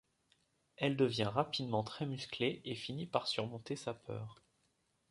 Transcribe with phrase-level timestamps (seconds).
[0.77, 4.41] Elle devient rapidement très musclée et finit par surmonter sa peur.